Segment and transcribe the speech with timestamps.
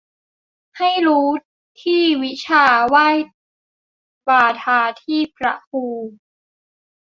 [0.77, 1.27] ให้รู้
[1.81, 3.07] ที่วิชา ไหว้
[4.27, 5.85] บาทาที่พระครู